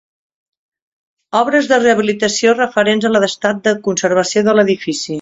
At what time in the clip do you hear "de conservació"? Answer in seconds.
3.69-4.49